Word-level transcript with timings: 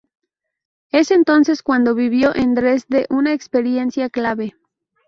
Es 0.89 1.11
entonces 1.11 1.61
cuando 1.61 1.93
vivió 1.93 2.33
en 2.35 2.55
Dresde 2.55 3.05
una 3.11 3.33
experiencia 3.33 4.09
clave. 4.09 4.55